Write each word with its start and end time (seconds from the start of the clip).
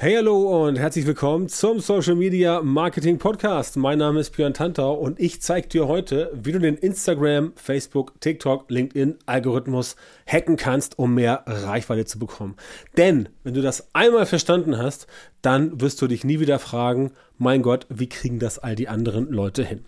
Hey, 0.00 0.14
hallo 0.14 0.64
und 0.64 0.78
herzlich 0.78 1.06
willkommen 1.06 1.48
zum 1.48 1.80
Social 1.80 2.14
Media 2.14 2.62
Marketing 2.62 3.18
Podcast. 3.18 3.76
Mein 3.76 3.98
Name 3.98 4.20
ist 4.20 4.30
Björn 4.30 4.54
Tantau 4.54 4.94
und 4.94 5.18
ich 5.18 5.42
zeige 5.42 5.66
dir 5.66 5.88
heute, 5.88 6.30
wie 6.32 6.52
du 6.52 6.60
den 6.60 6.76
Instagram, 6.76 7.52
Facebook, 7.56 8.12
TikTok, 8.20 8.70
LinkedIn 8.70 9.16
Algorithmus 9.26 9.96
hacken 10.24 10.56
kannst, 10.56 11.00
um 11.00 11.16
mehr 11.16 11.42
Reichweite 11.46 12.04
zu 12.04 12.20
bekommen. 12.20 12.54
Denn 12.96 13.28
wenn 13.42 13.54
du 13.54 13.60
das 13.60 13.92
einmal 13.92 14.24
verstanden 14.26 14.78
hast, 14.78 15.08
dann 15.42 15.80
wirst 15.80 16.00
du 16.00 16.06
dich 16.06 16.22
nie 16.22 16.38
wieder 16.38 16.60
fragen, 16.60 17.10
mein 17.36 17.62
Gott, 17.62 17.84
wie 17.88 18.08
kriegen 18.08 18.38
das 18.38 18.60
all 18.60 18.76
die 18.76 18.86
anderen 18.86 19.28
Leute 19.32 19.64
hin? 19.64 19.84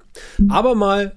Aber 0.48 0.74
mal 0.74 1.14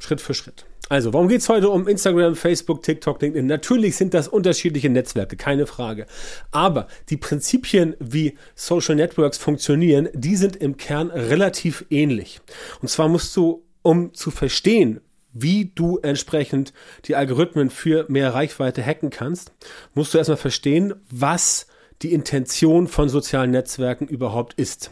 Schritt 0.00 0.20
für 0.20 0.34
Schritt. 0.34 0.66
Also, 0.88 1.12
warum 1.12 1.28
geht 1.28 1.40
es 1.40 1.48
heute 1.48 1.68
um 1.68 1.86
Instagram, 1.86 2.34
Facebook, 2.34 2.82
TikTok, 2.82 3.20
LinkedIn? 3.20 3.46
Natürlich 3.46 3.96
sind 3.96 4.14
das 4.14 4.28
unterschiedliche 4.28 4.88
Netzwerke, 4.88 5.36
keine 5.36 5.66
Frage. 5.66 6.06
Aber 6.50 6.88
die 7.10 7.16
Prinzipien, 7.16 7.94
wie 8.00 8.38
Social 8.54 8.96
Networks 8.96 9.38
funktionieren, 9.38 10.08
die 10.14 10.36
sind 10.36 10.56
im 10.56 10.76
Kern 10.76 11.10
relativ 11.10 11.84
ähnlich. 11.90 12.40
Und 12.80 12.88
zwar 12.88 13.08
musst 13.08 13.36
du, 13.36 13.64
um 13.82 14.14
zu 14.14 14.30
verstehen, 14.30 15.00
wie 15.32 15.72
du 15.74 15.98
entsprechend 15.98 16.72
die 17.04 17.14
Algorithmen 17.16 17.70
für 17.70 18.06
mehr 18.08 18.34
Reichweite 18.34 18.84
hacken 18.84 19.10
kannst, 19.10 19.52
musst 19.94 20.14
du 20.14 20.18
erstmal 20.18 20.38
verstehen, 20.38 20.94
was 21.10 21.66
die 22.02 22.12
Intention 22.12 22.86
von 22.86 23.08
sozialen 23.08 23.50
Netzwerken 23.50 24.06
überhaupt 24.06 24.54
ist. 24.54 24.90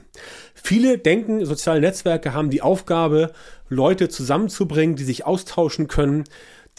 Viele 0.67 0.99
denken, 0.99 1.47
soziale 1.47 1.81
Netzwerke 1.81 2.35
haben 2.35 2.51
die 2.51 2.61
Aufgabe, 2.61 3.31
Leute 3.69 4.09
zusammenzubringen, 4.09 4.97
die 4.97 5.05
sich 5.05 5.25
austauschen 5.25 5.87
können, 5.87 6.25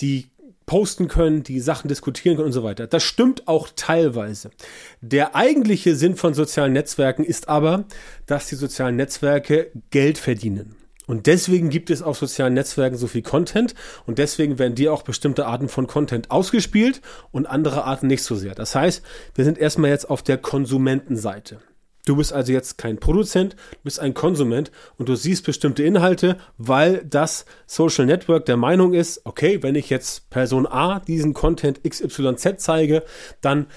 die 0.02 0.28
posten 0.66 1.08
können, 1.08 1.44
die 1.44 1.62
Sachen 1.62 1.88
diskutieren 1.88 2.36
können 2.36 2.48
und 2.48 2.52
so 2.52 2.64
weiter. 2.64 2.86
Das 2.86 3.04
stimmt 3.04 3.48
auch 3.48 3.70
teilweise. 3.74 4.52
Der 5.00 5.38
eigentliche 5.38 5.96
Sinn 5.96 6.18
von 6.18 6.34
sozialen 6.34 6.74
Netzwerken 6.74 7.24
ist 7.24 7.48
aber, 7.48 7.86
dass 8.26 8.48
die 8.48 8.56
sozialen 8.56 8.98
Netzwerke 8.98 9.72
Geld 9.90 10.18
verdienen. 10.18 10.76
Und 11.06 11.26
deswegen 11.26 11.70
gibt 11.70 11.90
es 11.90 12.02
auf 12.02 12.18
sozialen 12.18 12.56
Netzwerken 12.56 12.98
so 12.98 13.08
viel 13.08 13.22
Content 13.22 13.74
und 14.06 14.18
deswegen 14.18 14.60
werden 14.60 14.76
dir 14.76 14.92
auch 14.92 15.04
bestimmte 15.04 15.46
Arten 15.46 15.70
von 15.70 15.88
Content 15.88 16.30
ausgespielt 16.30 17.00
und 17.32 17.46
andere 17.46 17.86
Arten 17.86 18.08
nicht 18.08 18.24
so 18.24 18.36
sehr. 18.36 18.54
Das 18.54 18.76
heißt, 18.76 19.02
wir 19.34 19.46
sind 19.46 19.58
erstmal 19.58 19.92
jetzt 19.92 20.10
auf 20.10 20.24
der 20.24 20.40
Konsumentenseite. 20.40 21.62
Du 22.08 22.16
bist 22.16 22.32
also 22.32 22.54
jetzt 22.54 22.78
kein 22.78 23.00
Produzent, 23.00 23.54
du 23.54 23.80
bist 23.84 24.00
ein 24.00 24.14
Konsument 24.14 24.72
und 24.98 25.10
du 25.10 25.16
siehst 25.16 25.46
bestimmte 25.46 25.84
Inhalte, 25.84 26.38
weil 26.58 27.04
das 27.04 27.46
Social 27.66 28.06
Network 28.06 28.46
der 28.46 28.56
Meinung 28.56 28.94
ist, 28.94 29.22
okay, 29.26 29.62
wenn 29.62 29.76
ich 29.76 29.90
jetzt 29.90 30.30
Person 30.30 30.66
A 30.66 31.02
diesen 31.02 31.34
Content 31.34 31.82
XYZ 31.84 32.56
zeige, 32.60 33.04
dann 33.42 33.68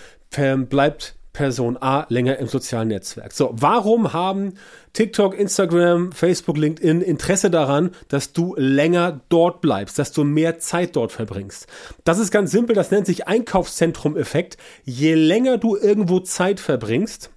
bleibt 0.68 1.16
Person 1.32 1.76
A 1.80 2.06
länger 2.08 2.38
im 2.38 2.46
sozialen 2.46 2.88
Netzwerk. 2.88 3.32
So, 3.32 3.50
warum 3.52 4.12
haben 4.12 4.54
TikTok, 4.92 5.36
Instagram, 5.36 6.12
Facebook, 6.12 6.56
LinkedIn 6.56 7.02
Interesse 7.02 7.50
daran, 7.50 7.90
dass 8.08 8.32
du 8.32 8.54
länger 8.56 9.22
dort 9.28 9.60
bleibst, 9.60 9.98
dass 9.98 10.12
du 10.12 10.22
mehr 10.22 10.60
Zeit 10.60 10.94
dort 10.94 11.10
verbringst? 11.10 11.66
Das 12.04 12.20
ist 12.20 12.30
ganz 12.30 12.52
simpel, 12.52 12.76
das 12.76 12.92
nennt 12.92 13.06
sich 13.06 13.26
Einkaufszentrum-Effekt. 13.26 14.56
Je 14.84 15.14
länger 15.14 15.58
du 15.58 15.76
irgendwo 15.76 16.20
Zeit 16.20 16.60
verbringst, 16.60 17.30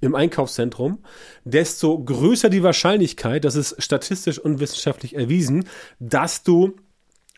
im 0.00 0.14
Einkaufszentrum, 0.14 0.98
desto 1.44 2.02
größer 2.02 2.48
die 2.48 2.62
Wahrscheinlichkeit, 2.62 3.44
das 3.44 3.54
ist 3.54 3.82
statistisch 3.82 4.38
und 4.38 4.60
wissenschaftlich 4.60 5.14
erwiesen, 5.14 5.68
dass 5.98 6.42
du 6.42 6.76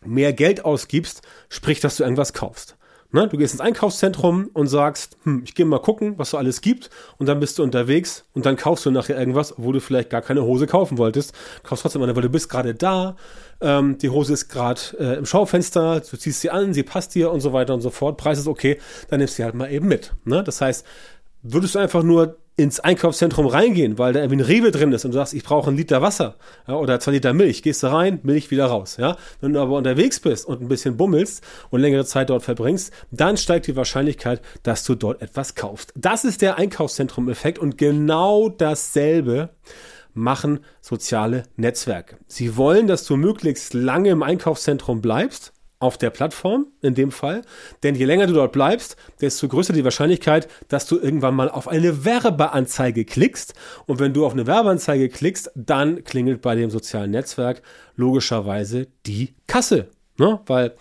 mehr 0.05 0.33
Geld 0.33 0.65
ausgibst, 0.65 1.23
sprich, 1.49 1.81
dass 1.81 1.97
du 1.97 2.05
irgendwas 2.05 2.33
kaufst. 2.33 2.77
Ne? 3.13 3.29
Du 3.29 3.37
gehst 3.37 3.53
ins 3.53 3.61
Einkaufszentrum 3.61 4.49
und 4.55 4.69
sagst, 4.69 5.19
hm, 5.25 5.43
ich 5.45 5.55
gehe 5.55 5.67
mal 5.67 5.81
gucken, 5.81 6.15
was 6.17 6.31
so 6.31 6.39
alles 6.39 6.63
gibt 6.63 6.89
und 7.19 7.27
dann 7.27 7.41
bist 7.41 7.59
du 7.59 7.63
unterwegs 7.63 8.25
und 8.33 8.47
dann 8.47 8.57
kaufst 8.57 8.87
du 8.87 8.91
nachher 8.91 9.19
irgendwas, 9.19 9.55
wo 9.59 9.71
du 9.71 9.81
vielleicht 9.81 10.09
gar 10.09 10.23
keine 10.23 10.43
Hose 10.43 10.67
kaufen 10.67 10.97
wolltest. 10.97 11.35
Kaufst 11.63 11.83
trotzdem 11.83 12.03
eine, 12.03 12.17
weil 12.17 12.23
du 12.23 12.31
bist 12.31 12.49
gerade 12.49 12.75
da, 12.75 13.17
ähm, 13.61 13.99
die 13.99 14.09
Hose 14.09 14.33
ist 14.33 14.49
gerade 14.49 14.81
äh, 14.99 15.19
im 15.19 15.27
Schaufenster, 15.27 16.01
du 16.01 16.17
ziehst 16.17 16.41
sie 16.41 16.51
an, 16.51 16.73
sie 16.73 16.83
passt 16.83 17.15
dir 17.15 17.31
und 17.31 17.41
so 17.41 17.53
weiter 17.53 17.75
und 17.75 17.83
so 17.83 17.91
fort. 17.91 18.17
Preis 18.17 18.39
ist 18.39 18.49
okay, 18.49 18.79
dann 19.11 19.19
nimmst 19.19 19.35
du 19.35 19.37
sie 19.37 19.45
halt 19.45 19.55
mal 19.55 19.71
eben 19.71 19.89
mit. 19.89 20.15
Ne? 20.25 20.43
Das 20.43 20.63
heißt, 20.63 20.87
würdest 21.43 21.75
du 21.75 21.81
einfach 21.81 22.03
nur 22.03 22.39
ins 22.57 22.81
Einkaufszentrum 22.81 23.47
reingehen, 23.47 23.99
weil 23.99 24.13
da 24.13 24.21
irgendwie 24.21 24.43
ein 24.43 24.47
Rewe 24.47 24.71
drin 24.71 24.93
ist 24.93 25.05
und 25.05 25.13
du 25.13 25.17
sagst, 25.17 25.33
ich 25.33 25.43
brauche 25.43 25.69
einen 25.69 25.77
Liter 25.77 26.03
Wasser 26.03 26.37
ja, 26.69 26.75
oder 26.75 27.01
zwei 27.01 27.13
Liter 27.13 27.33
Milch, 27.33 27.63
gehst 27.63 27.83
du 27.83 27.87
rein, 27.87 28.21
Milch 28.23 28.51
wieder 28.51 28.67
raus. 28.67 28.97
Ja? 28.99 29.17
Wenn 29.41 29.55
du 29.55 29.61
aber 29.61 29.77
unterwegs 29.77 30.21
bist 30.21 30.47
und 30.47 30.61
ein 30.61 30.69
bisschen 30.69 30.97
bummelst 30.97 31.43
und 31.71 31.81
längere 31.81 32.05
Zeit 32.05 32.29
dort 32.29 32.43
verbringst, 32.43 32.93
dann 33.11 33.37
steigt 33.37 33.67
die 33.69 33.77
Wahrscheinlichkeit, 33.77 34.43
dass 34.63 34.85
du 34.85 34.95
dort 34.95 35.23
etwas 35.23 35.55
kaufst. 35.55 35.93
Das 35.97 36.25
ist 36.25 36.43
der 36.43 36.59
Einkaufszentrum-Effekt 36.59 37.59
und 37.59 37.79
genau 37.79 38.51
dasselbe 38.51 39.51
machen 40.15 40.61
soziale 40.83 41.45
Netzwerke. 41.57 42.19
Sie 42.27 42.57
wollen, 42.57 42.87
dass 42.87 43.05
du 43.07 43.17
möglichst 43.17 43.73
lange 43.73 44.11
im 44.11 44.23
Einkaufszentrum 44.23 45.01
bleibst, 45.01 45.52
auf 45.83 45.99
der 45.99 46.11
Plattform 46.11 46.67
in 46.81 46.95
dem 46.95 47.11
Fall. 47.11 47.43
Denn 47.83 47.95
je 47.95 48.05
länger 48.05 48.27
du 48.27 48.35
dort 48.35 48.53
bleibst, 48.53 48.97
desto 49.21 49.49
größer 49.49 49.73
die 49.73 49.85
Wahrscheinlichkeit, 49.85 50.49
dass 50.69 50.87
du 50.87 50.99
irgendwann 50.99 51.35
mal 51.35 51.51
auf 51.51 51.69
eine 51.69 52.05
Werbeanzeige 52.05 53.05
klickst. 53.05 53.55
Und 53.87 53.99
wenn 53.99 54.15
du 54.15 54.25
auf 54.25 54.33
eine 54.33 54.47
Werbeanzeige 54.47 55.09
klickst, 55.09 55.51
dann 55.55 56.05
klingelt 56.05 56.41
bei 56.41 56.55
dem 56.55 56.71
sozialen 56.71 57.11
Netzwerk 57.11 57.63
logischerweise 57.97 58.87
die 59.07 59.35
Kasse. 59.47 59.89
Ne? 60.19 60.41
Weil 60.47 60.75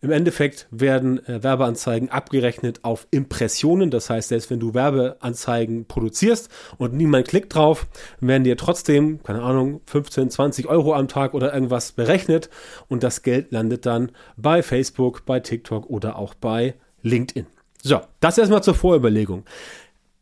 im 0.00 0.10
Endeffekt 0.10 0.66
werden 0.70 1.24
äh, 1.26 1.42
Werbeanzeigen 1.42 2.10
abgerechnet 2.10 2.84
auf 2.84 3.06
Impressionen. 3.10 3.90
Das 3.90 4.08
heißt, 4.08 4.28
selbst 4.28 4.50
wenn 4.50 4.60
du 4.60 4.74
Werbeanzeigen 4.74 5.86
produzierst 5.86 6.48
und 6.78 6.94
niemand 6.94 7.28
klickt 7.28 7.54
drauf, 7.54 7.86
werden 8.20 8.44
dir 8.44 8.56
trotzdem, 8.56 9.22
keine 9.22 9.42
Ahnung, 9.42 9.80
15, 9.86 10.30
20 10.30 10.68
Euro 10.68 10.94
am 10.94 11.08
Tag 11.08 11.34
oder 11.34 11.52
irgendwas 11.52 11.92
berechnet. 11.92 12.48
Und 12.88 13.02
das 13.02 13.22
Geld 13.22 13.52
landet 13.52 13.86
dann 13.86 14.12
bei 14.36 14.62
Facebook, 14.62 15.26
bei 15.26 15.40
TikTok 15.40 15.88
oder 15.90 16.16
auch 16.16 16.34
bei 16.34 16.74
LinkedIn. 17.02 17.46
So, 17.82 18.00
das 18.20 18.38
erstmal 18.38 18.62
zur 18.62 18.74
Vorüberlegung. 18.74 19.44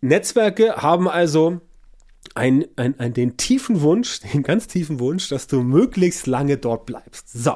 Netzwerke 0.00 0.76
haben 0.76 1.08
also 1.08 1.60
ein, 2.34 2.66
ein, 2.76 2.98
ein, 2.98 3.14
den 3.14 3.36
tiefen 3.36 3.80
Wunsch, 3.80 4.20
den 4.32 4.42
ganz 4.42 4.66
tiefen 4.66 5.00
Wunsch, 5.00 5.28
dass 5.28 5.46
du 5.46 5.62
möglichst 5.62 6.26
lange 6.26 6.56
dort 6.56 6.86
bleibst. 6.86 7.32
So. 7.32 7.54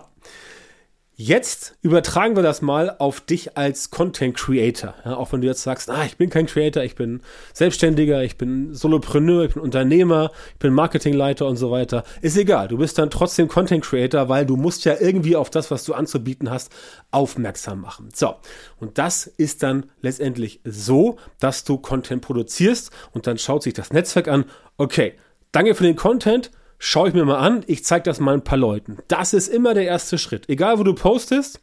Jetzt 1.22 1.76
übertragen 1.82 2.34
wir 2.34 2.42
das 2.42 2.62
mal 2.62 2.96
auf 2.98 3.20
dich 3.20 3.58
als 3.58 3.90
Content 3.90 4.34
Creator. 4.34 4.94
Ja, 5.04 5.16
auch 5.16 5.34
wenn 5.34 5.42
du 5.42 5.48
jetzt 5.48 5.62
sagst, 5.62 5.90
ah, 5.90 6.06
ich 6.06 6.16
bin 6.16 6.30
kein 6.30 6.46
Creator, 6.46 6.82
ich 6.82 6.94
bin 6.94 7.20
Selbstständiger, 7.52 8.22
ich 8.24 8.38
bin 8.38 8.72
Solopreneur, 8.72 9.44
ich 9.44 9.52
bin 9.52 9.62
Unternehmer, 9.62 10.30
ich 10.54 10.60
bin 10.60 10.72
Marketingleiter 10.72 11.46
und 11.46 11.58
so 11.58 11.70
weiter. 11.70 12.04
Ist 12.22 12.38
egal. 12.38 12.68
Du 12.68 12.78
bist 12.78 12.96
dann 12.96 13.10
trotzdem 13.10 13.48
Content 13.48 13.84
Creator, 13.84 14.30
weil 14.30 14.46
du 14.46 14.56
musst 14.56 14.86
ja 14.86 14.96
irgendwie 14.98 15.36
auf 15.36 15.50
das, 15.50 15.70
was 15.70 15.84
du 15.84 15.92
anzubieten 15.92 16.48
hast, 16.48 16.72
aufmerksam 17.10 17.82
machen. 17.82 18.08
So. 18.14 18.36
Und 18.78 18.96
das 18.96 19.26
ist 19.26 19.62
dann 19.62 19.90
letztendlich 20.00 20.62
so, 20.64 21.18
dass 21.38 21.64
du 21.64 21.76
Content 21.76 22.22
produzierst 22.22 22.92
und 23.12 23.26
dann 23.26 23.36
schaut 23.36 23.62
sich 23.62 23.74
das 23.74 23.92
Netzwerk 23.92 24.26
an. 24.26 24.46
Okay. 24.78 25.18
Danke 25.52 25.74
für 25.74 25.84
den 25.84 25.96
Content 25.96 26.50
schaue 26.80 27.08
ich 27.08 27.14
mir 27.14 27.24
mal 27.24 27.38
an, 27.38 27.62
ich 27.68 27.84
zeige 27.84 28.02
das 28.02 28.18
mal 28.18 28.34
ein 28.34 28.42
paar 28.42 28.58
Leuten. 28.58 28.96
Das 29.06 29.32
ist 29.32 29.48
immer 29.48 29.74
der 29.74 29.84
erste 29.84 30.18
Schritt. 30.18 30.48
Egal, 30.48 30.80
wo 30.80 30.82
du 30.82 30.94
postest, 30.94 31.60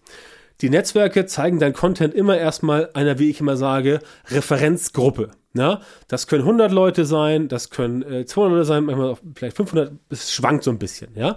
die 0.61 0.69
Netzwerke 0.69 1.25
zeigen 1.25 1.59
dein 1.59 1.73
Content 1.73 2.13
immer 2.13 2.38
erstmal 2.38 2.89
einer, 2.94 3.19
wie 3.19 3.29
ich 3.29 3.41
immer 3.41 3.57
sage, 3.57 4.00
Referenzgruppe. 4.29 5.31
Ja, 5.53 5.81
das 6.07 6.27
können 6.27 6.44
100 6.44 6.72
Leute 6.72 7.03
sein, 7.06 7.47
das 7.47 7.72
können 7.72 8.03
äh, 8.03 8.25
200 8.25 8.53
Leute 8.53 8.66
sein, 8.66 8.83
manchmal 8.83 9.09
auch 9.09 9.19
vielleicht 9.33 9.57
500, 9.57 9.91
es 10.09 10.31
schwankt 10.31 10.63
so 10.63 10.69
ein 10.69 10.77
bisschen, 10.77 11.16
ja. 11.16 11.35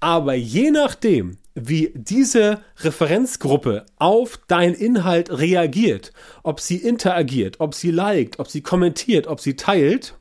Aber 0.00 0.32
je 0.34 0.70
nachdem, 0.70 1.36
wie 1.54 1.92
diese 1.94 2.60
Referenzgruppe 2.78 3.84
auf 3.96 4.38
deinen 4.48 4.74
Inhalt 4.74 5.30
reagiert, 5.38 6.12
ob 6.42 6.60
sie 6.60 6.76
interagiert, 6.76 7.56
ob 7.60 7.74
sie 7.74 7.90
liked, 7.90 8.38
ob 8.38 8.48
sie 8.48 8.62
kommentiert, 8.62 9.26
ob 9.26 9.40
sie 9.40 9.56
teilt, 9.56 10.14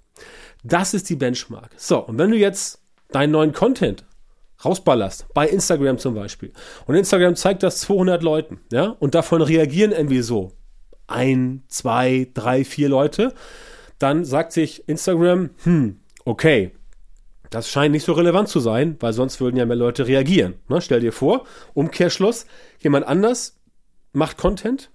das 0.63 0.93
ist 0.93 1.09
die 1.09 1.15
Benchmark. 1.15 1.69
So, 1.77 1.99
und 1.99 2.17
wenn 2.17 2.31
du 2.31 2.37
jetzt 2.37 2.81
deinen 3.11 3.31
neuen 3.31 3.53
Content 3.53 4.05
rausballerst, 4.63 5.27
bei 5.33 5.47
Instagram 5.47 5.97
zum 5.97 6.15
Beispiel, 6.15 6.51
und 6.85 6.95
Instagram 6.95 7.35
zeigt 7.35 7.63
das 7.63 7.79
200 7.81 8.23
Leuten, 8.23 8.59
ja, 8.71 8.95
und 8.99 9.15
davon 9.15 9.41
reagieren 9.41 9.91
irgendwie 9.91 10.21
so 10.21 10.51
ein, 11.07 11.63
zwei, 11.67 12.27
drei, 12.33 12.63
vier 12.65 12.89
Leute, 12.89 13.33
dann 13.99 14.25
sagt 14.25 14.51
sich 14.51 14.87
Instagram, 14.87 15.51
hm, 15.63 15.99
okay, 16.25 16.71
das 17.49 17.69
scheint 17.69 17.93
nicht 17.93 18.03
so 18.03 18.13
relevant 18.13 18.49
zu 18.49 18.59
sein, 18.59 18.97
weil 18.99 19.13
sonst 19.13 19.39
würden 19.39 19.57
ja 19.57 19.65
mehr 19.65 19.77
Leute 19.77 20.07
reagieren. 20.07 20.55
Ne? 20.67 20.81
Stell 20.81 20.99
dir 20.99 21.13
vor, 21.13 21.45
Umkehrschluss, 21.73 22.45
jemand 22.79 23.07
anders 23.07 23.57
macht 24.11 24.37
Content 24.37 24.89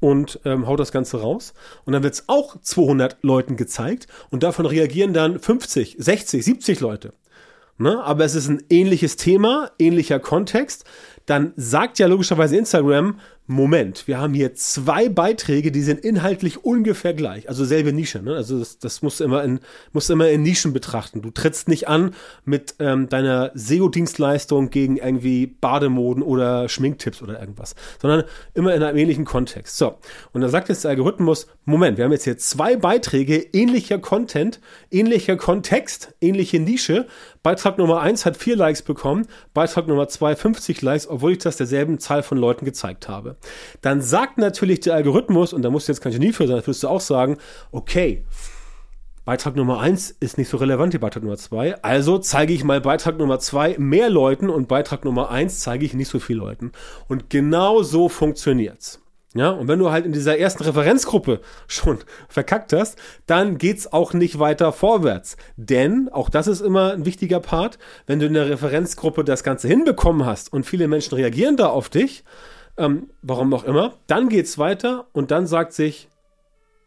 und 0.00 0.40
ähm, 0.44 0.66
haut 0.66 0.80
das 0.80 0.92
Ganze 0.92 1.20
raus 1.20 1.54
und 1.84 1.92
dann 1.92 2.02
wird 2.02 2.14
es 2.14 2.24
auch 2.28 2.56
200 2.60 3.18
Leuten 3.22 3.56
gezeigt 3.56 4.06
und 4.30 4.42
davon 4.42 4.66
reagieren 4.66 5.12
dann 5.12 5.38
50, 5.38 5.96
60, 5.98 6.44
70 6.44 6.80
Leute. 6.80 7.12
Ne? 7.76 8.02
Aber 8.02 8.24
es 8.24 8.34
ist 8.34 8.48
ein 8.48 8.62
ähnliches 8.70 9.16
Thema, 9.16 9.70
ähnlicher 9.78 10.20
Kontext. 10.20 10.84
Dann 11.26 11.52
sagt 11.56 11.98
ja 11.98 12.06
logischerweise 12.06 12.56
Instagram, 12.56 13.18
Moment, 13.46 14.08
wir 14.08 14.16
haben 14.18 14.32
hier 14.32 14.54
zwei 14.54 15.10
Beiträge, 15.10 15.70
die 15.70 15.82
sind 15.82 16.00
inhaltlich 16.00 16.64
ungefähr 16.64 17.12
gleich, 17.12 17.46
also 17.46 17.66
selbe 17.66 17.92
Nische. 17.92 18.22
Ne? 18.22 18.34
Also 18.34 18.58
das, 18.58 18.78
das 18.78 19.02
musst 19.02 19.20
du 19.20 19.24
immer 19.24 19.44
in 19.44 19.60
musst 19.92 20.08
du 20.08 20.14
immer 20.14 20.30
in 20.30 20.42
Nischen 20.42 20.72
betrachten. 20.72 21.20
Du 21.20 21.30
trittst 21.30 21.68
nicht 21.68 21.86
an 21.86 22.14
mit 22.46 22.76
ähm, 22.78 23.10
deiner 23.10 23.50
SEO-Dienstleistung 23.52 24.70
gegen 24.70 24.96
irgendwie 24.96 25.46
Bademoden 25.46 26.22
oder 26.22 26.70
Schminktipps 26.70 27.20
oder 27.20 27.38
irgendwas, 27.38 27.74
sondern 28.00 28.24
immer 28.54 28.74
in 28.74 28.82
einem 28.82 28.96
ähnlichen 28.96 29.26
Kontext. 29.26 29.76
So 29.76 29.98
und 30.32 30.40
da 30.40 30.48
sagt 30.48 30.70
jetzt 30.70 30.84
der 30.84 30.92
Algorithmus: 30.92 31.46
Moment, 31.66 31.98
wir 31.98 32.06
haben 32.06 32.12
jetzt 32.12 32.24
hier 32.24 32.38
zwei 32.38 32.76
Beiträge 32.76 33.36
ähnlicher 33.36 33.98
Content, 33.98 34.58
ähnlicher 34.90 35.36
Kontext, 35.36 36.14
ähnliche 36.22 36.60
Nische. 36.60 37.08
Beitrag 37.42 37.76
Nummer 37.76 38.00
eins 38.00 38.24
hat 38.24 38.38
vier 38.38 38.56
Likes 38.56 38.80
bekommen, 38.80 39.26
Beitrag 39.52 39.86
Nummer 39.86 40.08
zwei 40.08 40.34
50 40.34 40.80
Likes, 40.80 41.06
obwohl 41.06 41.32
ich 41.32 41.38
das 41.38 41.58
derselben 41.58 41.98
Zahl 41.98 42.22
von 42.22 42.38
Leuten 42.38 42.64
gezeigt 42.64 43.06
habe 43.06 43.33
dann 43.80 44.00
sagt 44.00 44.38
natürlich 44.38 44.80
der 44.80 44.94
Algorithmus, 44.94 45.52
und 45.52 45.62
da 45.62 45.70
musst 45.70 45.88
du 45.88 45.92
jetzt 45.92 46.00
kein 46.00 46.12
Genie 46.12 46.32
für 46.32 46.46
sein, 46.46 46.56
das 46.56 46.66
würdest 46.66 46.82
du 46.82 46.88
auch 46.88 47.00
sagen, 47.00 47.38
okay, 47.72 48.24
Beitrag 49.24 49.56
Nummer 49.56 49.80
eins 49.80 50.10
ist 50.10 50.36
nicht 50.36 50.50
so 50.50 50.58
relevant 50.58 50.92
wie 50.92 50.98
Beitrag 50.98 51.22
Nummer 51.22 51.38
zwei. 51.38 51.82
Also 51.82 52.18
zeige 52.18 52.52
ich 52.52 52.62
mal 52.62 52.82
Beitrag 52.82 53.16
Nummer 53.16 53.38
zwei 53.38 53.74
mehr 53.78 54.10
Leuten 54.10 54.50
und 54.50 54.68
Beitrag 54.68 55.06
Nummer 55.06 55.30
eins 55.30 55.60
zeige 55.60 55.86
ich 55.86 55.94
nicht 55.94 56.08
so 56.08 56.18
viel 56.18 56.36
Leuten. 56.36 56.72
Und 57.08 57.30
genau 57.30 57.82
so 57.82 58.10
funktioniert's. 58.10 59.00
Ja, 59.36 59.50
und 59.50 59.66
wenn 59.66 59.80
du 59.80 59.90
halt 59.90 60.06
in 60.06 60.12
dieser 60.12 60.38
ersten 60.38 60.62
Referenzgruppe 60.62 61.40
schon 61.66 61.98
verkackt 62.28 62.72
hast, 62.72 62.98
dann 63.26 63.58
geht's 63.58 63.92
auch 63.92 64.12
nicht 64.12 64.38
weiter 64.38 64.72
vorwärts. 64.72 65.36
Denn, 65.56 66.08
auch 66.12 66.28
das 66.28 66.46
ist 66.46 66.60
immer 66.60 66.92
ein 66.92 67.04
wichtiger 67.04 67.40
Part, 67.40 67.78
wenn 68.06 68.20
du 68.20 68.26
in 68.26 68.34
der 68.34 68.48
Referenzgruppe 68.48 69.24
das 69.24 69.42
Ganze 69.42 69.66
hinbekommen 69.66 70.24
hast 70.24 70.52
und 70.52 70.66
viele 70.66 70.86
Menschen 70.86 71.14
reagieren 71.14 71.56
da 71.56 71.66
auf 71.66 71.88
dich, 71.88 72.22
ähm, 72.76 73.10
warum 73.22 73.52
auch 73.54 73.64
immer. 73.64 73.94
Dann 74.06 74.28
geht's 74.28 74.58
weiter 74.58 75.06
und 75.12 75.30
dann 75.30 75.46
sagt 75.46 75.72
sich, 75.72 76.08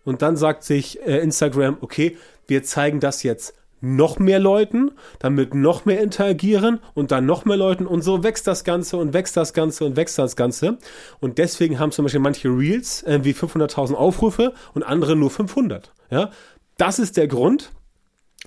und 0.04 0.22
dann 0.22 0.38
sagt 0.38 0.64
sich 0.64 1.06
äh, 1.06 1.20
Instagram, 1.20 1.78
okay, 1.82 2.18
wir 2.48 2.64
zeigen 2.64 3.00
das 3.00 3.24
jetzt 3.24 3.54
noch 3.82 4.20
mehr 4.20 4.40
Leuten, 4.40 4.92
damit 5.20 5.54
noch 5.54 5.86
mehr 5.86 6.02
interagieren 6.02 6.80
und 6.94 7.12
dann 7.12 7.26
noch 7.26 7.46
mehr 7.46 7.58
Leuten 7.58 7.86
und 7.86 8.02
so 8.02 8.24
wächst 8.24 8.48
das 8.48 8.64
Ganze 8.64 8.98
und 8.98 9.14
wächst 9.14 9.38
das 9.38 9.54
Ganze 9.54 9.86
und 9.86 9.96
wächst 9.96 10.18
das 10.18 10.36
Ganze. 10.36 10.78
Und 11.20 11.38
deswegen 11.38 11.78
haben 11.78 11.92
zum 11.92 12.06
Beispiel 12.06 12.22
manche 12.22 12.48
Reels 12.48 13.04
irgendwie 13.04 13.34
500.000 13.34 13.94
Aufrufe 13.94 14.54
und 14.74 14.84
andere 14.84 15.16
nur 15.16 15.30
500. 15.30 15.92
Ja, 16.10 16.32
das 16.78 17.00
ist 17.00 17.18
der 17.18 17.28
Grund. 17.28 17.72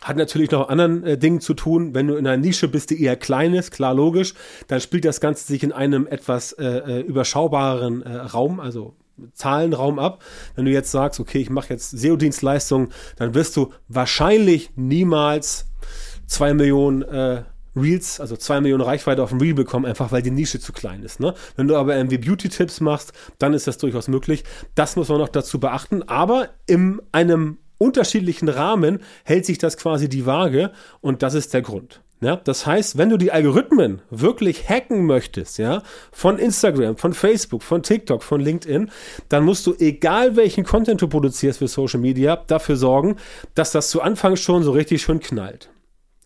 Hat 0.03 0.17
natürlich 0.17 0.51
noch 0.51 0.69
anderen 0.69 1.05
äh, 1.05 1.19
Dingen 1.19 1.41
zu 1.41 1.55
tun. 1.55 1.95
Wenn 1.95 2.07
du 2.07 2.17
in 2.17 2.27
einer 2.27 2.37
Nische 2.37 2.69
bist, 2.69 2.91
die 2.91 3.03
eher 3.03 3.17
klein 3.17 3.55
ist, 3.55 3.71
klar 3.71 3.95
logisch, 3.95 4.35
dann 4.69 4.81
spielt 4.81 5.05
das 5.05 5.21
Ganze 5.21 5.47
sich 5.47 5.63
in 5.63 5.73
einem 5.73 6.07
etwas 6.07 6.53
äh, 6.53 6.65
äh 6.65 7.01
überschaubaren 7.01 8.03
äh, 8.03 8.17
Raum, 8.17 8.61
also 8.61 8.95
Zahlenraum 9.35 9.99
ab. 9.99 10.23
Wenn 10.55 10.65
du 10.65 10.71
jetzt 10.71 10.91
sagst, 10.91 11.21
okay, 11.21 11.39
ich 11.39 11.51
mache 11.51 11.71
jetzt 11.71 11.91
SEO-Dienstleistungen, 11.91 12.93
dann 13.17 13.35
wirst 13.35 13.57
du 13.57 13.73
wahrscheinlich 13.89 14.71
niemals 14.77 15.67
zwei 16.27 16.55
Millionen 16.55 17.03
äh, 17.03 17.43
Reels, 17.77 18.21
also 18.21 18.37
zwei 18.37 18.61
Millionen 18.61 18.83
Reichweite 18.83 19.23
auf 19.23 19.31
dem 19.31 19.41
Reel 19.41 19.55
bekommen, 19.55 19.87
einfach 19.87 20.13
weil 20.13 20.23
die 20.23 20.31
Nische 20.31 20.61
zu 20.61 20.73
klein 20.73 21.03
ist. 21.03 21.21
Ne? 21.21 21.35
Wenn 21.57 21.69
du 21.69 21.77
aber 21.77 21.97
irgendwie 21.97 22.19
Beauty-Tipps 22.19 22.81
machst, 22.81 23.13
dann 23.39 23.55
ist 23.55 23.67
das 23.67 23.79
durchaus 23.79 24.09
möglich. 24.09 24.45
Das 24.75 24.97
muss 24.97 25.09
man 25.09 25.19
noch 25.19 25.29
dazu 25.29 25.61
beachten. 25.61 26.03
Aber 26.03 26.49
in 26.67 27.01
einem 27.13 27.59
unterschiedlichen 27.81 28.49
Rahmen 28.49 29.01
hält 29.25 29.47
sich 29.47 29.59
das 29.59 29.77
quasi 29.77 30.09
die 30.09 30.27
Waage 30.27 30.71
und 31.01 31.23
das 31.23 31.35
ist 31.35 31.55
der 31.55 31.63
Grund. 31.63 32.01
Ja, 32.23 32.37
das 32.37 32.67
heißt, 32.67 32.99
wenn 32.99 33.09
du 33.09 33.17
die 33.17 33.33
Algorithmen 33.33 34.03
wirklich 34.11 34.69
hacken 34.69 35.07
möchtest, 35.07 35.59
ja, 35.59 35.83
von 36.13 36.39
Instagram, 36.39 36.99
von 36.99 37.15
Facebook, 37.15 37.63
von 37.63 37.83
TikTok, 37.83 38.23
von 38.23 38.43
LinkedIn, 38.43 38.91
dann 39.31 39.45
musst 39.45 39.67
du, 39.67 39.75
egal 39.79 40.37
welchen 40.37 40.65
Content 40.65 41.01
du 41.01 41.09
produzierst 41.09 41.61
für 41.61 41.69
Social 41.69 41.99
Media, 41.99 42.37
dafür 42.37 42.77
sorgen, 42.77 43.17
dass 43.55 43.73
das 43.73 43.89
zu 43.89 44.03
Anfang 44.03 44.37
schon 44.37 44.63
so 44.63 44.73
richtig 44.73 45.01
schön 45.01 45.21
knallt. 45.21 45.71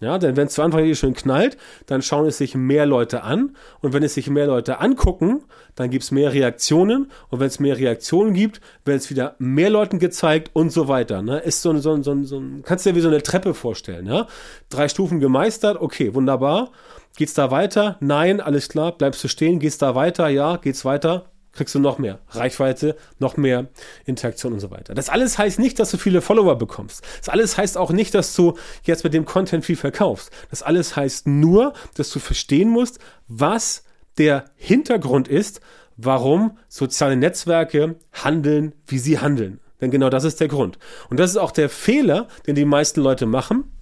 Ja, 0.04 0.18
denn 0.18 0.36
wenn 0.36 0.46
es 0.46 0.54
zu 0.54 0.62
Anfang 0.62 0.84
hier 0.84 0.94
schön 0.94 1.14
knallt, 1.14 1.56
dann 1.86 2.02
schauen 2.02 2.26
es 2.26 2.38
sich 2.38 2.54
mehr 2.54 2.86
Leute 2.86 3.22
an. 3.22 3.56
Und 3.80 3.92
wenn 3.92 4.02
es 4.02 4.14
sich 4.14 4.30
mehr 4.30 4.46
Leute 4.46 4.80
angucken, 4.80 5.42
dann 5.74 5.90
gibt 5.90 6.04
es 6.04 6.10
mehr 6.10 6.32
Reaktionen. 6.32 7.10
Und 7.30 7.40
wenn 7.40 7.46
es 7.46 7.58
mehr 7.58 7.78
Reaktionen 7.78 8.34
gibt, 8.34 8.60
wird 8.84 8.98
es 8.98 9.10
wieder 9.10 9.34
mehr 9.38 9.70
Leuten 9.70 9.98
gezeigt 9.98 10.50
und 10.52 10.70
so 10.70 10.88
weiter. 10.88 11.22
Ne? 11.22 11.38
Ist 11.38 11.62
so, 11.62 11.76
so, 11.78 12.00
so, 12.02 12.22
so, 12.22 12.42
kannst 12.62 12.86
du 12.86 12.90
dir 12.90 12.96
wie 12.96 13.00
so 13.00 13.08
eine 13.08 13.22
Treppe 13.22 13.54
vorstellen. 13.54 14.06
Ja? 14.06 14.26
Drei 14.68 14.88
Stufen 14.88 15.18
gemeistert, 15.20 15.80
okay, 15.80 16.14
wunderbar. 16.14 16.70
Geht's 17.16 17.34
da 17.34 17.50
weiter? 17.50 17.96
Nein, 18.00 18.40
alles 18.40 18.68
klar. 18.68 18.92
Bleibst 18.92 19.22
du 19.24 19.28
stehen? 19.28 19.58
Geht's 19.58 19.78
da 19.78 19.94
weiter? 19.94 20.28
Ja, 20.28 20.56
geht's 20.56 20.84
weiter? 20.84 21.26
Kriegst 21.54 21.74
du 21.74 21.78
noch 21.78 21.98
mehr 21.98 22.20
Reichweite, 22.30 22.96
noch 23.18 23.36
mehr 23.36 23.68
Interaktion 24.04 24.52
und 24.52 24.60
so 24.60 24.70
weiter. 24.70 24.94
Das 24.94 25.08
alles 25.08 25.38
heißt 25.38 25.58
nicht, 25.58 25.78
dass 25.78 25.90
du 25.90 25.96
viele 25.96 26.20
Follower 26.20 26.56
bekommst. 26.56 27.04
Das 27.18 27.28
alles 27.28 27.56
heißt 27.56 27.78
auch 27.78 27.90
nicht, 27.90 28.14
dass 28.14 28.34
du 28.34 28.54
jetzt 28.82 29.04
mit 29.04 29.14
dem 29.14 29.24
Content 29.24 29.64
viel 29.64 29.76
verkaufst. 29.76 30.30
Das 30.50 30.62
alles 30.62 30.96
heißt 30.96 31.26
nur, 31.26 31.72
dass 31.96 32.10
du 32.10 32.18
verstehen 32.18 32.68
musst, 32.68 32.98
was 33.28 33.84
der 34.18 34.44
Hintergrund 34.56 35.28
ist, 35.28 35.60
warum 35.96 36.58
soziale 36.68 37.16
Netzwerke 37.16 37.96
handeln, 38.12 38.74
wie 38.86 38.98
sie 38.98 39.18
handeln. 39.18 39.60
Denn 39.80 39.90
genau 39.90 40.10
das 40.10 40.24
ist 40.24 40.40
der 40.40 40.48
Grund. 40.48 40.78
Und 41.10 41.20
das 41.20 41.30
ist 41.30 41.36
auch 41.36 41.50
der 41.50 41.68
Fehler, 41.68 42.28
den 42.46 42.54
die 42.54 42.64
meisten 42.64 43.00
Leute 43.00 43.26
machen 43.26 43.73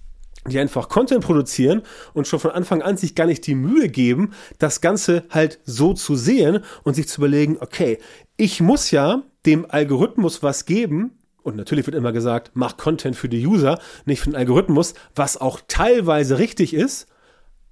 die 0.47 0.59
einfach 0.59 0.89
Content 0.89 1.23
produzieren 1.23 1.83
und 2.13 2.27
schon 2.27 2.39
von 2.39 2.51
Anfang 2.51 2.81
an 2.81 2.97
sich 2.97 3.15
gar 3.15 3.25
nicht 3.27 3.47
die 3.47 3.55
Mühe 3.55 3.89
geben, 3.89 4.31
das 4.59 4.81
Ganze 4.81 5.23
halt 5.29 5.59
so 5.63 5.93
zu 5.93 6.15
sehen 6.15 6.59
und 6.83 6.95
sich 6.95 7.07
zu 7.07 7.21
überlegen, 7.21 7.57
okay, 7.59 7.97
ich 8.37 8.61
muss 8.61 8.91
ja 8.91 9.23
dem 9.45 9.65
Algorithmus 9.69 10.43
was 10.43 10.65
geben, 10.65 11.17
und 11.43 11.57
natürlich 11.57 11.85
wird 11.85 11.95
immer 11.95 12.13
gesagt, 12.13 12.51
mach 12.53 12.77
Content 12.77 13.17
für 13.17 13.27
die 13.27 13.45
User, 13.45 13.79
nicht 14.05 14.21
für 14.21 14.29
den 14.29 14.37
Algorithmus, 14.37 14.93
was 15.13 15.35
auch 15.35 15.59
teilweise 15.67 16.39
richtig 16.39 16.73
ist, 16.73 17.07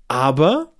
aber 0.10 0.74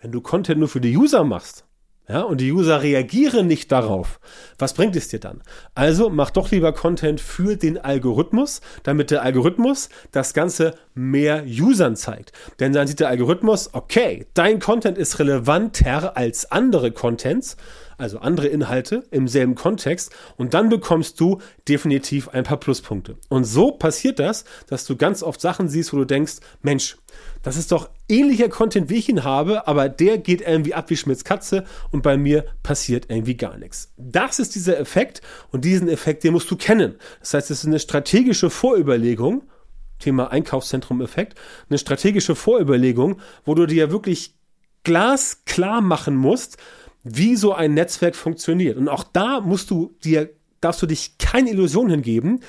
wenn 0.00 0.12
du 0.12 0.20
Content 0.20 0.58
nur 0.58 0.68
für 0.68 0.80
die 0.80 0.96
User 0.96 1.24
machst, 1.24 1.64
ja, 2.08 2.22
und 2.22 2.40
die 2.40 2.52
User 2.52 2.82
reagieren 2.82 3.46
nicht 3.46 3.70
darauf. 3.70 4.18
Was 4.58 4.72
bringt 4.72 4.96
es 4.96 5.08
dir 5.08 5.20
dann? 5.20 5.42
Also 5.74 6.08
mach 6.08 6.30
doch 6.30 6.50
lieber 6.50 6.72
Content 6.72 7.20
für 7.20 7.56
den 7.56 7.76
Algorithmus, 7.76 8.62
damit 8.82 9.10
der 9.10 9.22
Algorithmus 9.22 9.90
das 10.10 10.32
Ganze 10.32 10.74
mehr 10.94 11.44
Usern 11.44 11.96
zeigt. 11.96 12.32
Denn 12.60 12.72
dann 12.72 12.86
sieht 12.86 13.00
der 13.00 13.08
Algorithmus, 13.08 13.74
okay, 13.74 14.26
dein 14.32 14.58
Content 14.58 14.96
ist 14.96 15.18
relevanter 15.18 16.16
als 16.16 16.50
andere 16.50 16.92
Contents, 16.92 17.58
also 17.98 18.20
andere 18.20 18.46
Inhalte 18.46 19.04
im 19.10 19.28
selben 19.28 19.54
Kontext 19.54 20.14
und 20.36 20.54
dann 20.54 20.68
bekommst 20.68 21.20
du 21.20 21.40
definitiv 21.68 22.28
ein 22.28 22.44
paar 22.44 22.58
Pluspunkte. 22.58 23.18
Und 23.28 23.44
so 23.44 23.72
passiert 23.72 24.18
das, 24.18 24.44
dass 24.68 24.86
du 24.86 24.96
ganz 24.96 25.22
oft 25.22 25.40
Sachen 25.40 25.68
siehst, 25.68 25.92
wo 25.92 25.98
du 25.98 26.04
denkst, 26.04 26.36
Mensch, 26.62 26.96
das 27.42 27.56
ist 27.56 27.72
doch 27.72 27.90
ähnlicher 28.08 28.48
Content, 28.48 28.88
wie 28.88 28.96
ich 28.96 29.08
ihn 29.08 29.24
habe, 29.24 29.66
aber 29.66 29.88
der 29.88 30.18
geht 30.18 30.40
irgendwie 30.40 30.74
ab 30.74 30.90
wie 30.90 30.96
Schmitz 30.96 31.24
Katze 31.24 31.64
und 31.90 32.02
bei 32.02 32.16
mir 32.16 32.44
passiert 32.62 33.06
irgendwie 33.08 33.36
gar 33.36 33.58
nichts. 33.58 33.92
Das 33.96 34.38
ist 34.38 34.54
dieser 34.54 34.78
Effekt 34.78 35.20
und 35.50 35.64
diesen 35.64 35.88
Effekt, 35.88 36.24
den 36.24 36.32
musst 36.32 36.50
du 36.50 36.56
kennen. 36.56 36.96
Das 37.20 37.34
heißt, 37.34 37.50
es 37.50 37.60
ist 37.60 37.66
eine 37.66 37.80
strategische 37.80 38.48
Vorüberlegung, 38.48 39.42
Thema 39.98 40.30
Einkaufszentrum-Effekt, 40.30 41.36
eine 41.68 41.78
strategische 41.78 42.36
Vorüberlegung, 42.36 43.20
wo 43.44 43.54
du 43.54 43.66
dir 43.66 43.90
wirklich 43.90 44.36
glasklar 44.84 45.80
machen 45.80 46.16
musst, 46.16 46.56
wie 47.16 47.36
so 47.36 47.54
ein 47.54 47.74
Netzwerk 47.74 48.16
funktioniert. 48.16 48.76
Und 48.76 48.88
auch 48.88 49.04
da 49.04 49.40
musst 49.40 49.70
du 49.70 49.94
dir, 50.04 50.30
darfst 50.60 50.82
du 50.82 50.86
dich 50.86 51.18
keine 51.18 51.50
Illusion 51.50 51.90
hingeben. 51.90 52.40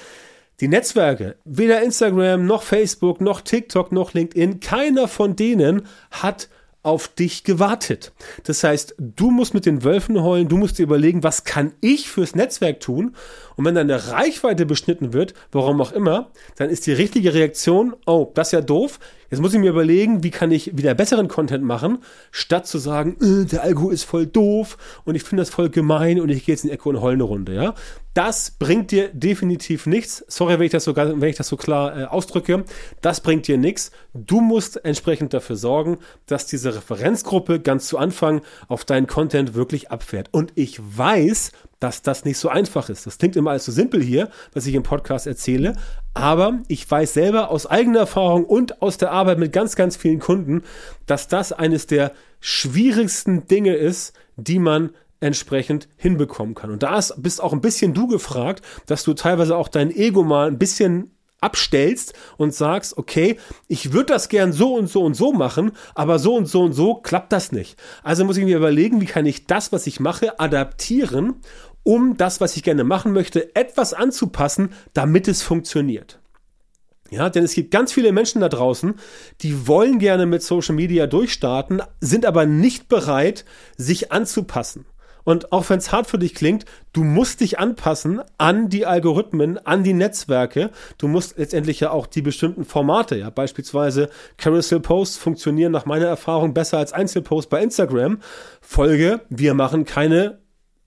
Die 0.60 0.68
Netzwerke, 0.68 1.38
weder 1.46 1.82
Instagram 1.82 2.46
noch 2.46 2.64
Facebook 2.64 3.22
noch 3.22 3.42
TikTok 3.42 3.92
noch 3.92 4.14
LinkedIn, 4.14 4.60
keiner 4.60 5.08
von 5.08 5.36
denen 5.36 5.84
hat 6.12 6.50
auf 6.82 7.10
dich 7.10 7.44
gewartet. 7.44 8.14
Das 8.44 8.64
heißt, 8.64 8.96
du 8.98 9.32
musst 9.32 9.54
mit 9.54 9.66
den 9.66 9.84
Wölfen 9.84 10.22
heulen, 10.22 10.48
du 10.48 10.58
musst 10.58 10.80
dir 10.80 10.84
überlegen, 10.84 11.24
was 11.24 11.44
kann 11.44 11.74
ich 11.82 12.10
fürs 12.10 12.36
Netzwerk 12.36 12.80
tun? 12.80 13.16
Und 13.58 13.66
wenn 13.66 13.76
deine 13.76 14.12
Reichweite 14.12 14.66
beschnitten 14.66 15.12
wird, 15.12 15.34
warum 15.52 15.82
auch 15.82 15.92
immer, 15.92 16.32
dann 16.56 16.70
ist 16.70 16.88
die 16.88 16.94
richtige 16.94 17.34
Reaktion, 17.34 17.96
oh, 18.06 18.32
das 18.34 18.50
ist 18.50 18.54
ja 18.54 18.62
doof, 18.62 19.00
Jetzt 19.30 19.40
muss 19.40 19.54
ich 19.54 19.60
mir 19.60 19.70
überlegen, 19.70 20.24
wie 20.24 20.32
kann 20.32 20.52
ich 20.52 20.78
wieder 20.78 20.94
besseren 20.96 21.28
Content 21.28 21.64
machen, 21.64 22.00
statt 22.32 22.68
zu 22.68 22.78
sagen, 22.78 23.18
äh, 23.22 23.46
der 23.46 23.64
Algo 23.64 23.90
ist 23.90 24.04
voll 24.04 24.26
doof 24.26 24.78
und 25.06 25.16
ich 25.16 25.24
finde 25.24 25.42
das 25.42 25.50
voll 25.50 25.70
gemein 25.70 26.20
und 26.20 26.30
ich 26.30 26.46
gehe 26.46 26.54
jetzt 26.54 26.66
in 26.66 26.72
Echo 26.72 26.90
und 26.90 27.02
heule 27.02 27.16
eine 27.16 27.24
Runde, 27.24 27.54
ja. 27.54 27.74
Das 28.14 28.52
bringt 28.52 28.92
dir 28.92 29.10
definitiv 29.14 29.86
nichts. 29.86 30.26
Sorry, 30.28 30.58
wenn 30.58 30.66
ich 30.66 30.72
das 30.72 30.84
so, 30.84 30.96
wenn 30.96 31.24
ich 31.24 31.38
das 31.38 31.48
so 31.48 31.58
klar 31.58 31.98
äh, 31.98 32.04
ausdrücke. 32.06 32.66
Das 33.02 33.22
bringt 33.22 33.48
dir 33.48 33.58
nichts. 33.58 33.92
Du 34.14 34.42
musst 34.42 34.84
entsprechend 34.84 35.34
dafür 35.34 35.56
sorgen, 35.56 36.00
dass 36.26 36.48
diese 36.48 36.76
Referenzgruppe 36.76 37.60
ganz 37.60 37.88
zu 37.88 37.98
Anfang 37.98 38.42
auf 38.68 38.84
deinen 38.84 39.08
Content 39.08 39.54
wirklich 39.54 39.92
abfährt. 39.92 40.30
Und 40.32 40.52
ich 40.56 40.80
weiß, 40.82 41.52
dass 41.80 42.02
das 42.02 42.26
nicht 42.26 42.38
so 42.38 42.50
einfach 42.50 42.90
ist. 42.90 43.06
Das 43.06 43.18
klingt 43.18 43.36
immer 43.36 43.52
alles 43.52 43.66
so 43.66 43.72
simpel 43.72 44.02
hier, 44.04 44.30
was 44.54 44.66
ich 44.66 44.76
im 44.76 44.84
Podcast 44.84 45.28
erzähle. 45.28 45.74
Aber 46.14 46.60
ich 46.68 46.90
weiß 46.90 47.14
selber 47.14 47.52
aus 47.52 47.66
eigener 47.66 48.00
Erfahrung 48.00 48.46
und 48.46 48.82
aus 48.82 48.98
der 48.98 49.12
Arbeit 49.12 49.40
mit 49.40 49.54
ganz, 49.54 49.76
ganz 49.76 49.96
vielen 49.96 50.20
Kunden, 50.20 50.64
dass 51.06 51.28
das 51.28 51.52
eines 51.54 51.88
der 51.88 52.12
schwierigsten 52.42 53.48
Dinge 53.48 53.76
ist, 53.76 54.14
die 54.36 54.60
man 54.60 54.92
entsprechend 55.22 55.88
hinbekommen 55.98 56.56
kann. 56.56 56.72
Und 56.72 56.84
da 56.84 56.98
ist, 56.98 57.22
bist 57.22 57.42
auch 57.42 57.54
ein 57.54 57.62
bisschen 57.62 57.94
du 57.94 58.08
gefragt, 58.08 58.64
dass 58.86 59.04
du 59.04 59.14
teilweise 59.14 59.56
auch 59.56 59.68
dein 59.68 59.92
Ego 59.92 60.24
mal 60.24 60.48
ein 60.48 60.60
bisschen 60.60 61.12
abstellst 61.42 62.14
und 62.38 62.54
sagst, 62.54 62.98
okay, 62.98 63.38
ich 63.68 63.94
würde 63.94 64.14
das 64.14 64.30
gern 64.30 64.52
so 64.52 64.76
und 64.76 64.88
so 64.88 65.04
und 65.04 65.14
so 65.14 65.32
machen, 65.32 65.72
aber 65.96 66.20
so 66.20 66.36
und 66.36 66.48
so 66.48 66.64
und 66.64 66.74
so 66.74 66.96
klappt 66.96 67.32
das 67.32 67.52
nicht. 67.52 67.80
Also 68.04 68.26
muss 68.26 68.38
ich 68.38 68.46
mir 68.46 68.58
überlegen, 68.58 69.02
wie 69.02 69.06
kann 69.06 69.26
ich 69.26 69.48
das, 69.48 69.72
was 69.72 69.88
ich 69.88 70.00
mache, 70.00 70.40
adaptieren, 70.40 71.36
um 71.84 72.18
das, 72.18 72.42
was 72.42 72.56
ich 72.56 72.64
gerne 72.64 72.84
machen 72.84 73.14
möchte, 73.14 73.56
etwas 73.56 73.94
anzupassen, 73.94 74.74
damit 74.94 75.28
es 75.28 75.42
funktioniert. 75.42 76.20
Ja, 77.12 77.30
denn 77.30 77.44
es 77.44 77.54
gibt 77.54 77.72
ganz 77.72 77.92
viele 77.92 78.12
Menschen 78.12 78.42
da 78.42 78.50
draußen, 78.50 78.96
die 79.42 79.68
wollen 79.68 79.98
gerne 79.98 80.26
mit 80.26 80.44
Social 80.44 80.76
Media 80.76 81.08
durchstarten, 81.08 81.82
sind 82.00 82.26
aber 82.26 82.46
nicht 82.46 82.88
bereit, 82.88 83.46
sich 83.78 84.12
anzupassen. 84.12 84.86
Und 85.24 85.52
auch 85.52 85.70
wenn 85.70 85.80
es 85.80 85.92
hart 85.92 86.08
für 86.08 86.18
dich 86.18 86.34
klingt, 86.34 86.66
du 86.94 87.04
musst 87.04 87.42
dich 87.42 87.60
anpassen 87.60 88.22
an 88.38 88.70
die 88.70 88.86
Algorithmen, 88.86 89.64
an 89.64 89.84
die 89.84 89.94
Netzwerke. 89.94 90.72
Du 90.98 91.08
musst 91.08 91.38
letztendlich 91.38 91.80
ja 91.80 91.92
auch 91.92 92.08
die 92.08 92.22
bestimmten 92.22 92.66
Formate, 92.66 93.16
ja, 93.18 93.30
beispielsweise 93.30 94.10
Carousel 94.38 94.80
Posts 94.80 95.18
funktionieren 95.18 95.72
nach 95.72 95.86
meiner 95.86 96.08
Erfahrung 96.08 96.54
besser 96.54 96.78
als 96.78 96.94
Einzelposts 96.94 97.50
bei 97.50 97.62
Instagram. 97.62 98.20
Folge, 98.62 99.22
wir 99.30 99.54
machen 99.54 99.86
keine 99.86 100.40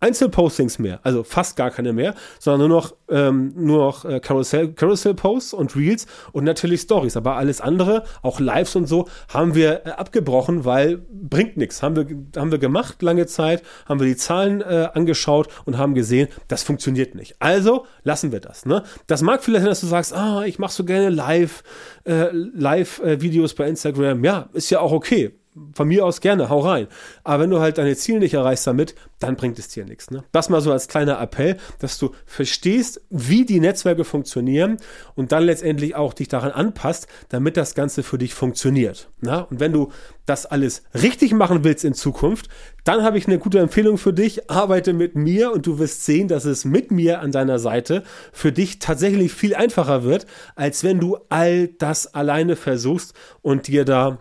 Einzelpostings 0.02 0.80
mehr, 0.80 0.98
also 1.04 1.22
fast 1.22 1.56
gar 1.56 1.70
keine 1.70 1.92
mehr, 1.92 2.14
sondern 2.40 2.68
nur 2.68 2.78
noch, 2.80 2.94
ähm, 3.08 3.52
nur 3.54 3.78
noch 3.78 4.04
äh, 4.04 4.18
Carousel, 4.18 4.72
Carousel 4.72 5.14
Posts 5.14 5.54
und 5.54 5.76
Reels 5.76 6.06
und 6.32 6.44
natürlich 6.44 6.80
Stories. 6.80 7.16
Aber 7.16 7.36
alles 7.36 7.60
andere, 7.60 8.02
auch 8.22 8.40
Lives 8.40 8.74
und 8.74 8.86
so, 8.86 9.08
haben 9.28 9.54
wir 9.54 9.86
äh, 9.86 9.90
abgebrochen, 9.90 10.64
weil 10.64 11.00
bringt 11.08 11.56
nichts. 11.56 11.82
Haben 11.82 11.96
wir, 11.96 12.06
haben 12.40 12.50
wir 12.50 12.58
gemacht 12.58 13.00
lange 13.00 13.26
Zeit, 13.26 13.62
haben 13.86 14.00
wir 14.00 14.06
die 14.06 14.16
Zahlen 14.16 14.60
äh, 14.60 14.88
angeschaut 14.92 15.48
und 15.66 15.78
haben 15.78 15.94
gesehen, 15.94 16.28
das 16.48 16.64
funktioniert 16.64 17.14
nicht. 17.14 17.36
Also 17.38 17.86
lassen 18.02 18.32
wir 18.32 18.40
das. 18.40 18.66
Ne? 18.66 18.82
Das 19.06 19.22
mag 19.22 19.44
vielleicht 19.44 19.62
sein, 19.62 19.70
dass 19.70 19.80
du 19.82 19.86
sagst, 19.86 20.12
ah, 20.12 20.42
ich 20.44 20.58
mache 20.58 20.72
so 20.72 20.84
gerne 20.84 21.10
Live, 21.10 21.62
äh, 22.04 22.30
Live-Videos 22.32 23.54
bei 23.54 23.68
Instagram. 23.68 24.24
Ja, 24.24 24.48
ist 24.52 24.70
ja 24.70 24.80
auch 24.80 24.92
okay 24.92 25.32
von 25.74 25.86
mir 25.86 26.06
aus 26.06 26.20
gerne, 26.20 26.48
hau 26.48 26.60
rein. 26.60 26.86
Aber 27.24 27.42
wenn 27.42 27.50
du 27.50 27.60
halt 27.60 27.76
deine 27.76 27.94
Ziele 27.94 28.20
nicht 28.20 28.34
erreichst 28.34 28.66
damit, 28.66 28.94
dann 29.18 29.36
bringt 29.36 29.58
es 29.58 29.68
dir 29.68 29.84
nichts. 29.84 30.10
Ne? 30.10 30.24
Das 30.32 30.48
mal 30.48 30.62
so 30.62 30.72
als 30.72 30.88
kleiner 30.88 31.20
Appell, 31.20 31.58
dass 31.78 31.98
du 31.98 32.12
verstehst, 32.24 33.02
wie 33.10 33.44
die 33.44 33.60
Netzwerke 33.60 34.04
funktionieren 34.04 34.78
und 35.14 35.30
dann 35.30 35.44
letztendlich 35.44 35.94
auch 35.94 36.14
dich 36.14 36.28
daran 36.28 36.52
anpasst, 36.52 37.06
damit 37.28 37.56
das 37.56 37.74
Ganze 37.74 38.02
für 38.02 38.16
dich 38.16 38.32
funktioniert. 38.34 39.10
Ne? 39.20 39.46
Und 39.46 39.60
wenn 39.60 39.72
du 39.72 39.92
das 40.24 40.46
alles 40.46 40.82
richtig 40.94 41.32
machen 41.32 41.64
willst 41.64 41.84
in 41.84 41.94
Zukunft, 41.94 42.48
dann 42.84 43.02
habe 43.02 43.18
ich 43.18 43.26
eine 43.26 43.38
gute 43.38 43.58
Empfehlung 43.58 43.98
für 43.98 44.12
dich. 44.12 44.50
Arbeite 44.50 44.92
mit 44.92 45.16
mir 45.16 45.52
und 45.52 45.66
du 45.66 45.78
wirst 45.78 46.04
sehen, 46.04 46.28
dass 46.28 46.46
es 46.46 46.64
mit 46.64 46.90
mir 46.90 47.20
an 47.20 47.30
deiner 47.30 47.58
Seite 47.58 48.04
für 48.32 48.52
dich 48.52 48.78
tatsächlich 48.78 49.32
viel 49.32 49.54
einfacher 49.54 50.02
wird, 50.02 50.26
als 50.56 50.82
wenn 50.82 50.98
du 50.98 51.18
all 51.28 51.68
das 51.68 52.14
alleine 52.14 52.56
versuchst 52.56 53.14
und 53.42 53.66
dir 53.68 53.84
da 53.84 54.18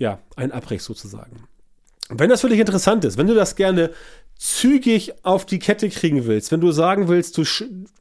ja, 0.00 0.18
ein 0.34 0.50
Abbrecht 0.50 0.82
sozusagen. 0.82 1.44
Wenn 2.08 2.30
das 2.30 2.40
für 2.40 2.48
dich 2.48 2.58
interessant 2.58 3.04
ist, 3.04 3.18
wenn 3.18 3.28
du 3.28 3.34
das 3.34 3.54
gerne 3.54 3.90
zügig 4.36 5.12
auf 5.22 5.44
die 5.44 5.58
Kette 5.58 5.90
kriegen 5.90 6.24
willst, 6.24 6.50
wenn 6.50 6.62
du 6.62 6.72
sagen 6.72 7.08
willst, 7.08 7.36
du 7.36 7.44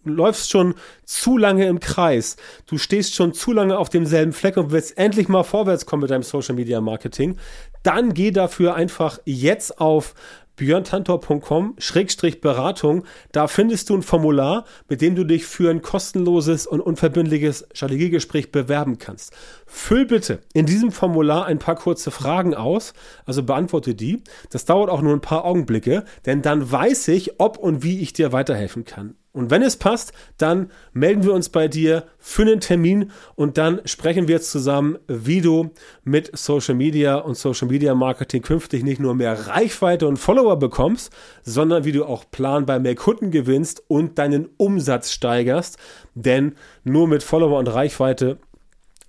läufst 0.06 0.50
schon 0.50 0.75
zu 1.03 1.38
lange 1.38 1.68
im 1.68 1.82
Kreis, 1.82 2.38
du 2.65 2.77
stehst 2.77 3.13
schon 3.13 3.34
zu 3.34 3.51
lange 3.51 3.77
auf 3.77 3.89
demselben 3.89 4.32
Fleck 4.32 4.56
und 4.56 4.72
willst 4.72 4.98
endlich 4.98 5.27
mal 5.27 5.44
vorwärts 5.44 5.86
kommen 5.86 6.03
mit 6.03 6.12
deinem 6.12 6.24
Social 6.24 6.56
Media 6.56 6.79
Marketing, 6.79 7.38
dann 7.84 8.13
geh 8.13 8.32
dafür 8.32 8.74
einfach 8.74 9.20
jetzt 9.25 9.82
auf 9.82 10.15
björntantor.com-beratung. 10.60 13.06
Da 13.32 13.48
findest 13.48 13.89
du 13.89 13.96
ein 13.96 14.04
Formular, 14.04 14.66
mit 14.88 15.01
dem 15.01 15.16
du 15.16 15.24
dich 15.24 15.48
für 15.48 15.72
ein 15.72 15.82
kostenloses 15.82 16.68
und 16.68 16.82
unverbindliches 16.82 17.68
Strategiegespräch 17.74 18.51
bewerben 18.51 19.00
kannst. 19.00 19.34
Füll 19.66 20.06
bitte 20.06 20.42
in 20.54 20.68
diesem 20.68 20.92
Formular 20.92 21.46
ein 21.46 21.60
paar 21.60 21.75
kurze 21.75 22.12
Fragen 22.12 22.54
aus, 22.54 22.94
also 23.25 23.42
beantworte 23.42 23.96
die. 23.96 24.22
Das 24.51 24.66
dauert 24.66 24.89
auch 24.89 25.01
nur 25.01 25.13
ein 25.13 25.22
paar 25.22 25.46
Augenblicke, 25.46 26.04
denn 26.25 26.42
dann 26.42 26.72
weiß 26.72 27.08
ich, 27.08 27.39
ob 27.39 27.58
und 27.58 27.84
wie 27.84 28.01
ich 28.01 28.12
dir 28.13 28.32
weiterhelfen 28.32 28.86
kann. 28.86 29.16
Und 29.32 29.52
wenn 29.52 29.62
es 29.62 29.78
passt, 29.78 30.12
dann 30.38 30.72
melden 30.92 31.24
wir 31.24 31.34
uns 31.34 31.50
bei 31.50 31.68
dir 31.68 32.06
für 32.18 32.42
einen 32.42 32.60
Termin 32.60 33.12
und 33.36 33.60
dann 33.60 33.80
sprechen 33.86 34.28
wir 34.28 34.42
zusammen, 34.42 34.98
wie 35.08 35.42
du 35.42 35.70
mit 36.04 36.36
Social 36.36 36.74
Media 36.74 37.16
und 37.16 37.36
Social 37.38 37.68
Media 37.68 37.94
Marketing 37.94 38.42
künftig 38.42 38.84
nicht 38.84 39.00
nur 39.00 39.14
mehr 39.14 39.48
Reichweite 39.48 40.08
und 40.08 40.18
Follower 40.18 40.58
bekommst, 40.58 41.14
sondern 41.44 41.86
wie 41.86 41.92
du 41.92 42.06
auch 42.06 42.26
planbar 42.32 42.80
mehr 42.80 42.96
Kunden 42.96 43.30
gewinnst 43.30 43.84
und 43.88 44.18
deinen 44.18 44.50
Umsatz 44.58 45.12
steigerst. 45.12 45.78
Denn 46.16 46.56
nur 46.84 47.08
mit 47.08 47.22
Follower 47.22 47.60
und 47.60 47.68
Reichweite 47.68 48.40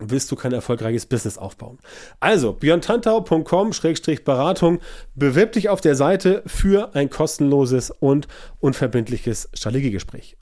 willst 0.01 0.31
du 0.31 0.37
kein 0.37 0.53
erfolgreiches 0.53 1.07
Business 1.07 1.39
aufbauen. 1.39 1.79
Also, 2.19 2.53
björntantau.com-beratung, 2.53 4.81
bewirb 5.15 5.53
dich 5.53 5.69
auf 5.69 5.81
der 5.81 5.95
Seite 5.95 6.43
für 6.47 6.95
ein 6.95 7.11
kostenloses 7.11 7.91
und 7.91 8.27
unverbindliches 8.61 9.51
Strategiegespräch. 9.55 10.40